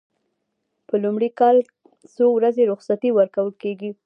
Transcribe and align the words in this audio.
په 0.87 0.95
لومړي 1.03 1.29
کال 1.39 1.57
څو 2.15 2.25
ورځې 2.37 2.63
رخصتي 2.71 3.09
ورکول 3.13 3.49
کیږي؟ 3.61 3.89